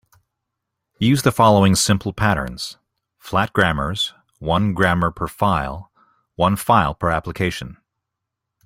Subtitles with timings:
[0.97, 2.77] Use the following simple patterns:
[3.19, 5.91] flat grammars, one grammar per file,
[6.33, 7.77] one file per application.